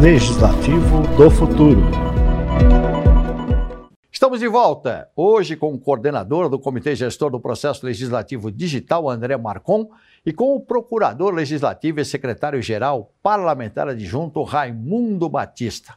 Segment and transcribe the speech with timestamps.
[0.00, 1.82] Legislativo do Futuro.
[4.10, 9.36] Estamos de volta, hoje com o coordenador do Comitê Gestor do Processo Legislativo Digital, André
[9.36, 9.90] Marcon,
[10.24, 15.92] e com o procurador legislativo e secretário-geral parlamentar adjunto, Raimundo Batista.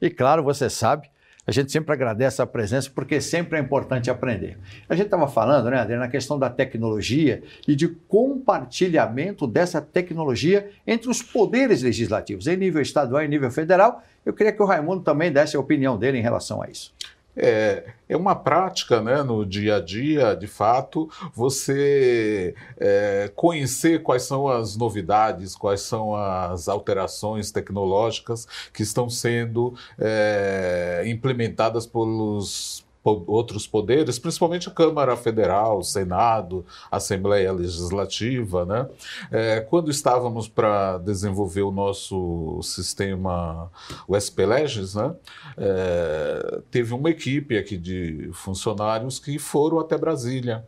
[0.00, 1.10] E claro, você sabe,
[1.46, 4.58] a gente sempre agradece a presença porque sempre é importante aprender.
[4.88, 10.70] A gente estava falando, né, André, na questão da tecnologia e de compartilhamento dessa tecnologia
[10.86, 14.02] entre os poderes legislativos, em nível estadual e nível federal.
[14.24, 16.92] Eu queria que o Raimundo também desse a opinião dele em relação a isso.
[17.36, 24.22] É, é uma prática né, no dia a dia, de fato, você é, conhecer quais
[24.22, 33.66] são as novidades, quais são as alterações tecnológicas que estão sendo é, implementadas pelos outros
[33.66, 38.88] poderes, principalmente a Câmara Federal, Senado, Assembleia Legislativa, né?
[39.30, 43.70] É, quando estávamos para desenvolver o nosso sistema,
[44.06, 45.14] o SPLegis, né?
[45.56, 50.66] É, teve uma equipe aqui de funcionários que foram até Brasília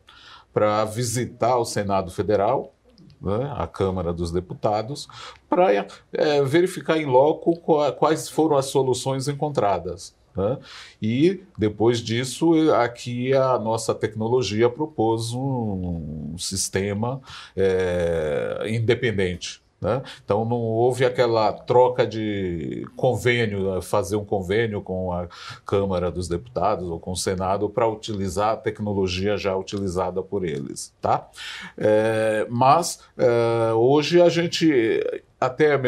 [0.52, 2.72] para visitar o Senado Federal,
[3.20, 5.08] né, a Câmara dos Deputados,
[5.48, 5.72] para
[6.12, 7.56] é, verificar em loco
[7.96, 10.14] quais foram as soluções encontradas.
[10.38, 10.56] Né?
[11.02, 17.20] E depois disso, aqui a nossa tecnologia propôs um, um sistema
[17.56, 19.60] é, independente.
[19.80, 20.02] Né?
[20.24, 23.82] Então não houve aquela troca de convênio, né?
[23.82, 25.28] fazer um convênio com a
[25.64, 30.92] Câmara dos Deputados ou com o Senado para utilizar a tecnologia já utilizada por eles.
[31.00, 31.28] Tá?
[31.76, 35.80] É, mas é, hoje a gente até uh,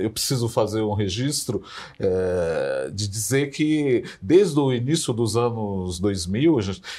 [0.00, 1.62] eu preciso fazer um registro
[1.98, 6.58] uh, de dizer que desde o início dos anos 2000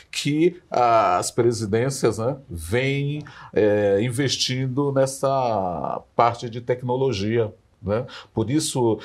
[0.09, 7.53] que as presidências né, vêm uh, investindo nessa parte de tecnologia.
[7.81, 8.05] Né?
[8.31, 8.99] Por isso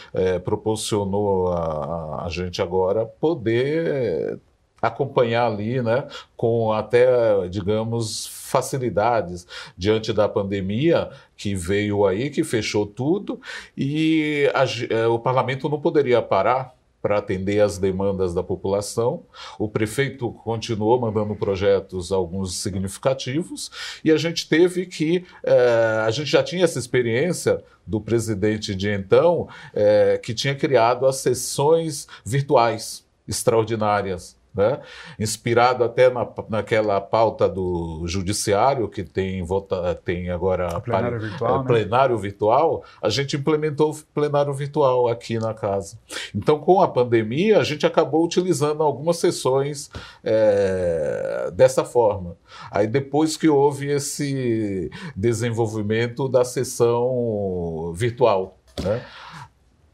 [0.44, 4.38] proporcionou a, a gente agora poder
[4.80, 6.06] acompanhar ali, né,
[6.36, 13.40] com até, digamos, facilidades diante da pandemia que veio aí, que fechou tudo,
[13.76, 14.64] e a,
[14.94, 16.76] é, o parlamento não poderia parar
[17.06, 19.22] para atender às demandas da população.
[19.60, 23.70] O prefeito continuou mandando projetos, alguns significativos,
[24.04, 25.24] e a gente teve que.
[25.44, 31.06] É, a gente já tinha essa experiência do presidente de então, é, que tinha criado
[31.06, 34.80] as sessões virtuais extraordinárias né?
[35.18, 41.58] inspirado até na, naquela pauta do judiciário que tem, vota, tem agora plenário, virtual, é,
[41.58, 41.64] né?
[41.66, 45.98] plenário virtual, a gente implementou o plenário virtual aqui na casa.
[46.34, 49.90] Então, com a pandemia, a gente acabou utilizando algumas sessões
[50.24, 52.36] é, dessa forma.
[52.70, 58.58] Aí, depois que houve esse desenvolvimento da sessão virtual.
[58.82, 59.02] Né?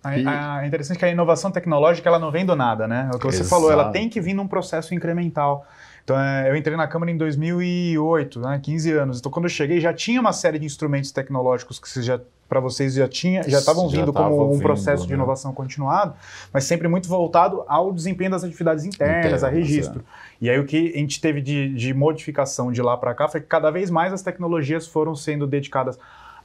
[0.04, 3.08] É interessante que a inovação tecnológica ela não vem do nada, né?
[3.12, 3.50] É o que você Exato.
[3.50, 5.66] falou, ela tem que vir num processo incremental.
[6.04, 9.18] Então, é, eu entrei na Câmara em 2008, né, 15 anos.
[9.20, 12.92] Então, quando eu cheguei, já tinha uma série de instrumentos tecnológicos que já para vocês
[12.92, 15.08] já tinha, já estavam vindo como um vindo, processo né?
[15.08, 16.12] de inovação continuado,
[16.52, 20.00] mas sempre muito voltado ao desempenho das atividades internas, Internas, a registro.
[20.00, 20.02] É.
[20.38, 23.40] E aí o que a gente teve de, de modificação de lá para cá foi
[23.40, 25.98] que cada vez mais as tecnologias foram sendo dedicadas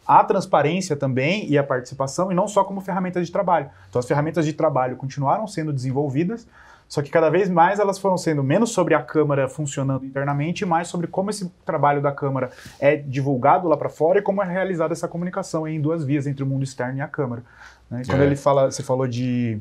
[0.08, 3.70] a transparência também e a participação, e não só como ferramentas de trabalho.
[3.90, 6.48] Então, as ferramentas de trabalho continuaram sendo desenvolvidas,
[6.88, 10.66] só que cada vez mais elas foram sendo menos sobre a Câmara funcionando internamente e
[10.66, 14.46] mais sobre como esse trabalho da Câmara é divulgado lá para fora e como é
[14.46, 17.44] realizada essa comunicação em duas vias entre o mundo externo e a Câmara.
[17.90, 18.04] Né?
[18.06, 18.26] Quando é.
[18.26, 19.60] ele fala, você falou de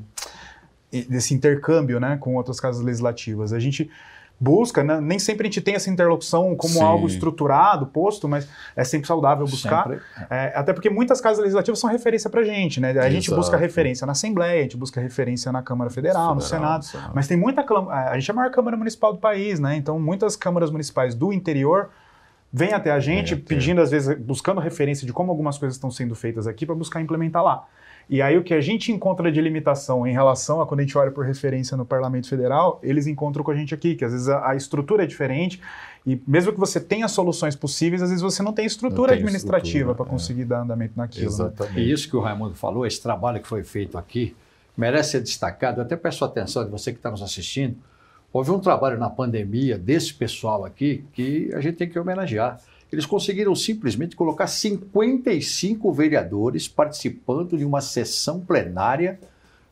[1.09, 3.91] desse intercâmbio né, com outras casas legislativas, a gente
[4.39, 5.01] busca, né?
[5.01, 6.83] nem sempre a gente tem essa interlocução como Sim.
[6.83, 9.85] algo estruturado, posto, mas é sempre saudável buscar.
[9.85, 10.01] Sempre.
[10.29, 12.89] É, até porque muitas casas legislativas são referência para a gente, né?
[12.89, 13.11] A Exato.
[13.11, 16.85] gente busca referência na Assembleia, a gente busca referência na Câmara Federal, Federal no Senado,
[16.85, 17.65] Senado, mas tem muita.
[17.91, 19.77] A gente é a maior Câmara Municipal do país, né?
[19.77, 21.91] Então muitas câmaras municipais do interior
[22.53, 26.15] vêm até a gente pedindo, às vezes, buscando referência de como algumas coisas estão sendo
[26.15, 27.67] feitas aqui para buscar implementar lá.
[28.09, 30.97] E aí o que a gente encontra de limitação em relação a quando a gente
[30.97, 34.29] olha por referência no Parlamento Federal, eles encontram com a gente aqui, que às vezes
[34.29, 35.61] a, a estrutura é diferente
[36.07, 39.17] e mesmo que você tenha soluções possíveis, às vezes você não tem estrutura não tem
[39.17, 40.09] administrativa para é.
[40.09, 41.25] conseguir dar andamento naquilo.
[41.25, 41.29] Né?
[41.33, 41.75] Exatamente.
[41.75, 41.83] Né?
[41.83, 44.37] E isso que o Raimundo falou, esse trabalho que foi feito aqui,
[44.77, 45.81] merece ser destacado.
[45.81, 47.77] Eu até peço a atenção de você que está nos assistindo.
[48.33, 52.61] Houve um trabalho na pandemia desse pessoal aqui que a gente tem que homenagear
[52.97, 59.21] eles conseguiram simplesmente colocar 55 vereadores participando de uma sessão plenária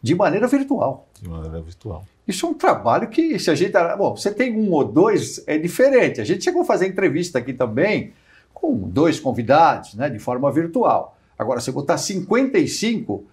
[0.03, 1.09] de maneira virtual.
[1.23, 2.05] De maneira virtual.
[2.29, 3.73] Isso é um trabalho que, se a gente.
[3.97, 6.21] Bom, você tem um ou dois, é diferente.
[6.21, 8.13] A gente chegou a fazer entrevista aqui também
[8.53, 11.17] com dois convidados, né, de forma virtual.
[11.39, 13.25] Agora, você botar 55,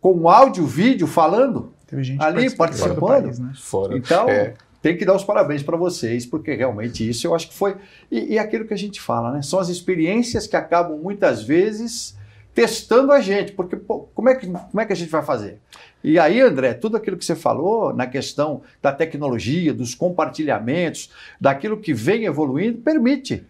[0.00, 3.22] com áudio, vídeo, falando, Teve gente ali participando.
[3.22, 3.52] País, né?
[3.54, 3.96] Fora.
[3.96, 4.54] Então, é.
[4.82, 7.76] Tem que dar os parabéns para vocês, porque realmente isso eu acho que foi.
[8.10, 9.42] E, e aquilo que a gente fala, né?
[9.42, 12.18] São as experiências que acabam muitas vezes
[12.54, 15.58] testando a gente, porque pô, como, é que, como é que a gente vai fazer?
[16.02, 21.10] E aí, André, tudo aquilo que você falou na questão da tecnologia, dos compartilhamentos,
[21.40, 23.44] daquilo que vem evoluindo, permite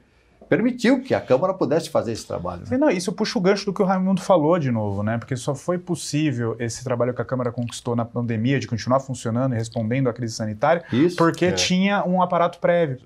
[0.51, 2.65] permitiu que a Câmara pudesse fazer esse trabalho.
[2.69, 2.77] Né?
[2.77, 5.17] Não, isso puxa o gancho do que o Raimundo falou de novo, né?
[5.17, 9.55] Porque só foi possível esse trabalho que a Câmara conquistou na pandemia de continuar funcionando
[9.55, 11.53] e respondendo à crise sanitária, isso, porque é.
[11.53, 12.99] tinha um aparato prévio.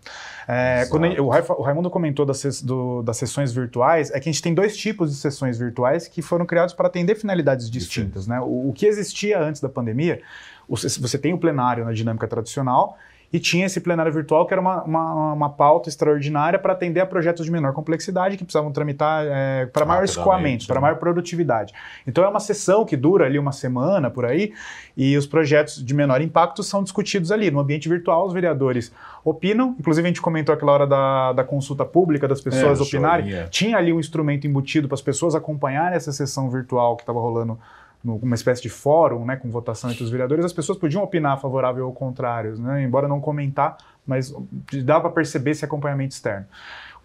[0.49, 4.41] É, quando o, o Raimundo comentou das, do, das sessões virtuais, é que a gente
[4.41, 8.26] tem dois tipos de sessões virtuais que foram criados para atender finalidades distintas.
[8.26, 8.41] Né?
[8.41, 10.23] O, o que existia antes da pandemia,
[10.67, 12.96] você tem o plenário na dinâmica tradicional
[13.34, 17.06] e tinha esse plenário virtual que era uma, uma, uma pauta extraordinária para atender a
[17.06, 21.75] projetos de menor complexidade que precisavam tramitar é, para maior escoamento, para maior produtividade.
[22.06, 24.52] Então é uma sessão que dura ali uma semana por aí
[24.96, 27.50] e os projetos de menor impacto são discutidos ali.
[27.50, 28.92] No ambiente virtual, os vereadores
[29.25, 33.48] opinam, inclusive a gente comentou aquela hora da, da consulta pública, das pessoas é, opinarem.
[33.50, 37.58] Tinha ali um instrumento embutido para as pessoas acompanharem essa sessão virtual que estava rolando
[38.04, 41.86] numa espécie de fórum, né, com votação entre os vereadores, as pessoas podiam opinar favorável
[41.86, 44.34] ou contrário, né, embora não comentar, mas
[44.84, 46.46] dá para perceber esse acompanhamento externo.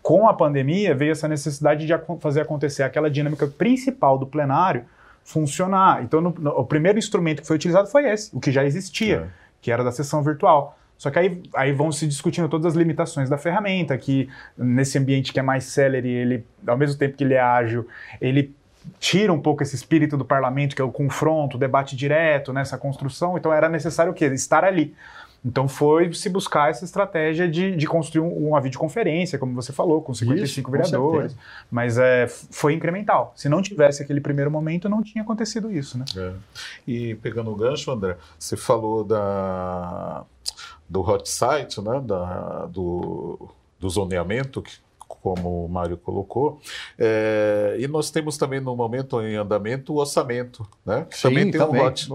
[0.01, 4.84] Com a pandemia veio essa necessidade de fazer acontecer aquela dinâmica principal do plenário
[5.24, 6.04] funcionar.
[6.04, 9.16] Então, no, no, o primeiro instrumento que foi utilizado foi esse, o que já existia,
[9.16, 9.28] é.
[9.62, 10.78] que era da sessão virtual.
[10.98, 15.31] Só que aí, aí vão se discutindo todas as limitações da ferramenta, que nesse ambiente
[15.31, 17.88] que é mais celery, ele, ao mesmo tempo que ele é ágil,
[18.19, 18.54] ele
[19.00, 22.76] tira um pouco esse espírito do parlamento, que é o confronto, o debate direto, nessa
[22.76, 23.38] né, construção.
[23.38, 24.26] Então era necessário o quê?
[24.26, 24.96] Estar ali.
[25.44, 30.14] Então foi se buscar essa estratégia de, de construir uma videoconferência, como você falou, com
[30.14, 31.34] 55 Isso, vereadores.
[31.34, 31.40] Com
[31.72, 33.34] mas é, foi incremental.
[33.36, 35.98] Se não tivesse aquele primeiro momento, não tinha acontecido isso.
[35.98, 36.06] Né?
[36.18, 36.34] É.
[36.86, 40.26] E pegando o gancho, André, você falou da,
[40.90, 43.50] do hot site, né, da, do,
[43.80, 44.72] do zoneamento, que
[45.21, 46.60] como o Mário colocou.
[46.98, 51.06] É, e nós temos também no momento em andamento o orçamento, né?
[51.10, 51.81] Que Sim, também tem também.
[51.81, 52.10] um hot,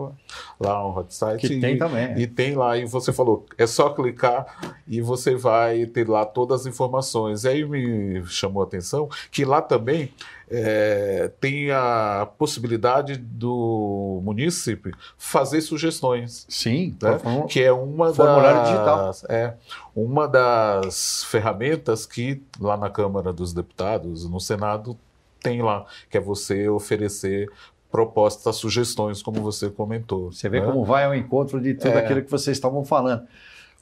[0.60, 1.46] lá um hot site.
[1.46, 2.18] Que e, tem também.
[2.18, 6.62] E tem lá, e você falou, é só clicar e você vai ter lá todas
[6.62, 7.44] as informações.
[7.44, 10.10] E aí me chamou a atenção que lá também
[10.50, 16.46] é, tem a possibilidade do munícipe fazer sugestões.
[16.48, 17.18] Sim, né?
[17.48, 19.12] que é uma formulário das, digital.
[19.28, 19.54] É
[19.94, 24.96] uma das ferramentas que lá na Câmara dos Deputados, no Senado,
[25.43, 27.50] tem lá, que é você oferecer
[27.91, 30.32] propostas, sugestões, como você comentou.
[30.32, 30.67] Você vê né?
[30.67, 31.99] como vai ao encontro de tudo é.
[31.99, 33.26] aquilo que vocês estavam falando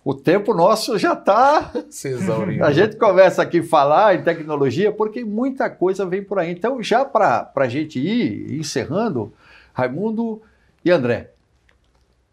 [0.05, 2.65] o tempo nosso já está se exaurindo.
[2.65, 6.51] A gente começa aqui a falar em tecnologia porque muita coisa vem por aí.
[6.51, 9.33] Então, já para a gente ir encerrando,
[9.73, 10.43] Raimundo
[10.85, 11.31] e André,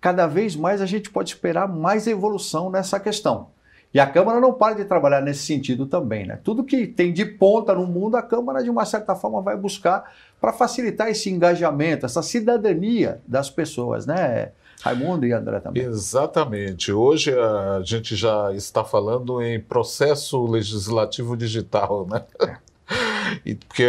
[0.02, 3.50] cada vez mais a gente pode esperar mais evolução nessa questão.
[3.94, 6.25] E a Câmara não para de trabalhar nesse sentido também.
[6.25, 6.39] Né?
[6.44, 10.12] Tudo que tem de ponta no mundo, a Câmara, de uma certa forma, vai buscar
[10.39, 14.06] para facilitar esse engajamento, essa cidadania das pessoas.
[14.06, 14.51] Né?
[14.81, 15.83] Raimundo e André também.
[15.83, 16.91] Exatamente.
[16.91, 22.24] Hoje a gente já está falando em processo legislativo digital, né?
[22.41, 22.69] É.
[23.45, 23.86] E porque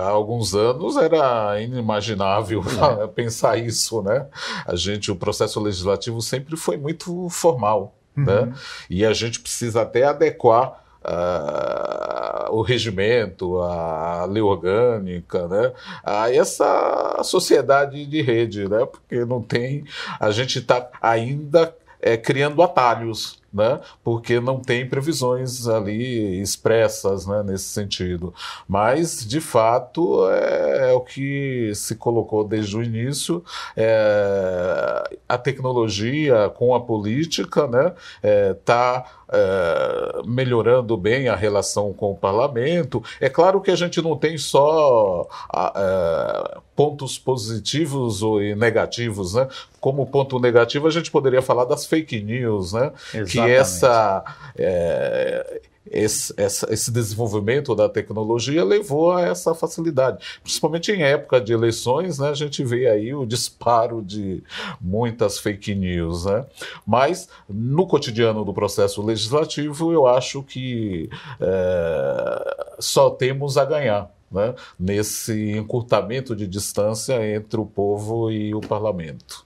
[0.00, 2.62] há alguns anos era inimaginável
[3.02, 3.06] é.
[3.14, 4.26] pensar isso, né?
[4.66, 8.24] A gente, o processo legislativo sempre foi muito formal, uhum.
[8.24, 8.52] né?
[8.88, 15.72] E a gente precisa até adequar uh, o regimento, a lei orgânica, né?
[16.04, 18.86] a essa sociedade de rede, né?
[18.86, 19.84] porque não tem,
[20.18, 23.80] a gente está ainda é, criando atalhos né?
[24.02, 28.34] porque não tem previsões ali expressas né, nesse sentido.
[28.66, 33.44] Mas, de fato, é, é o que se colocou desde o início:
[33.76, 37.92] é, a tecnologia com a política está né,
[38.22, 43.02] é, tá, é, melhorando bem a relação com o parlamento.
[43.20, 45.26] É claro que a gente não tem só.
[45.74, 49.46] É, pontos positivos e negativos, né?
[49.80, 52.92] Como ponto negativo, a gente poderia falar das fake news, né?
[53.14, 53.30] Exatamente.
[53.30, 54.24] Que essa,
[54.56, 55.60] é,
[55.90, 60.38] esse, esse desenvolvimento da tecnologia levou a essa facilidade.
[60.42, 64.42] Principalmente em época de eleições, né, a gente vê aí o disparo de
[64.80, 66.24] muitas fake news.
[66.24, 66.44] Né?
[66.86, 71.10] Mas, no cotidiano do processo legislativo, eu acho que
[71.40, 74.10] é, só temos a ganhar.
[74.32, 79.44] Né, nesse encurtamento de distância entre o povo e o parlamento.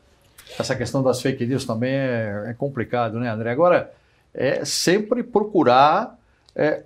[0.57, 3.51] Essa questão das fake news também é, é complicado, né, André?
[3.51, 3.93] Agora,
[4.33, 6.16] é sempre procurar
[6.57, 6.85] é,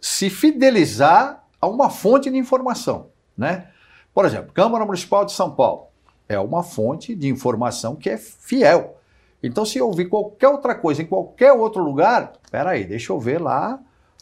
[0.00, 3.68] se fidelizar a uma fonte de informação, né?
[4.14, 5.88] Por exemplo, Câmara Municipal de São Paulo.
[6.28, 8.96] é uma fonte de informação que é fiel.
[9.42, 13.40] Então, se eu ouvir qualquer outra coisa em qualquer outro lugar, peraí, deixa eu ver
[13.40, 13.80] lá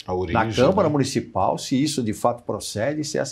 [0.09, 0.93] origem, na Câmara né?
[0.93, 3.23] Municipal se isso de fato procede, se é...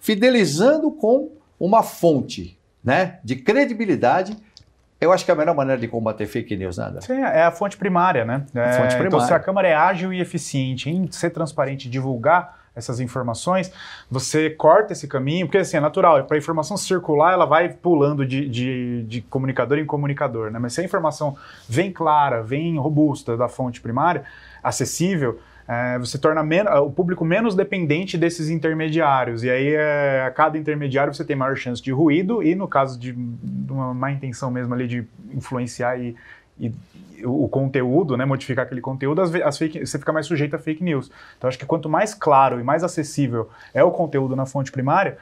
[0.00, 4.36] fidelizando com uma fonte né, de credibilidade
[5.00, 7.00] eu acho que é a melhor maneira de combater fake news, nada.
[7.00, 8.46] Sim, é a fonte primária, né?
[8.54, 9.06] É, fonte primária.
[9.08, 13.72] Então, se a Câmara é ágil e eficiente em ser transparente e divulgar essas informações,
[14.10, 18.26] você corta esse caminho, porque assim, é natural, para a informação circular, ela vai pulando
[18.26, 20.58] de, de, de, comunicador em comunicador, né?
[20.58, 21.36] Mas se a informação
[21.66, 24.24] vem clara, vem robusta da fonte primária,
[24.62, 26.42] acessível, é, você torna
[26.80, 29.42] o público menos dependente desses intermediários.
[29.42, 32.98] E aí, é, a cada intermediário, você tem maior chance de ruído e, no caso
[32.98, 36.14] de, de uma má intenção mesmo ali de influenciar e,
[36.58, 36.72] e
[37.24, 40.84] o conteúdo, né, modificar aquele conteúdo, as, as fake, você fica mais sujeito a fake
[40.84, 41.10] news.
[41.36, 45.18] Então, acho que quanto mais claro e mais acessível é o conteúdo na fonte primária,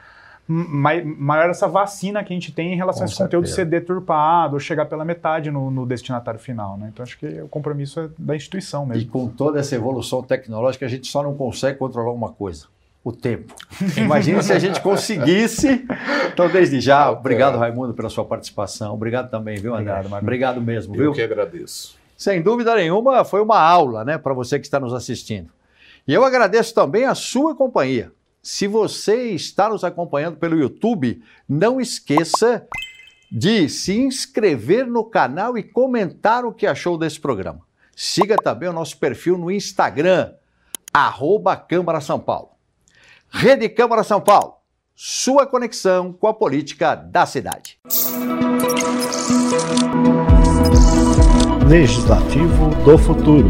[0.47, 3.37] maior essa vacina que a gente tem em relação Com a esse certeza.
[3.37, 6.77] conteúdo ser deturpado ou chegar pela metade no, no, destinatário final.
[6.77, 6.89] Né?
[6.93, 9.01] Então, acho que o compromisso é da instituição mesmo.
[9.01, 12.67] E com toda essa evolução tecnológica, a gente só não consegue controlar uma coisa.
[13.03, 13.53] O tempo.
[13.97, 15.85] Imagina se a gente conseguisse.
[16.33, 18.93] Então, desde já, obrigado, Raimundo, pela sua participação.
[18.95, 19.93] Obrigado também, viu, André?
[19.93, 21.11] Obrigado, obrigado mesmo, Eu viu?
[21.13, 21.95] que agradeço.
[22.17, 25.49] Sem dúvida nenhuma, foi uma aula, né, para você que está nos assistindo.
[26.07, 28.11] E eu agradeço também a sua companhia.
[28.45, 32.67] Se você está nos acompanhando pelo YouTube, não esqueça
[33.31, 37.61] de se inscrever no canal e comentar o que achou desse programa.
[37.95, 40.31] Siga também o nosso perfil no Instagram,
[40.93, 42.49] arroba Câmara São Paulo.
[43.31, 44.57] Rede Câmara São Paulo,
[44.95, 47.79] sua conexão com a política da cidade.
[51.67, 53.49] Legislativo do Futuro.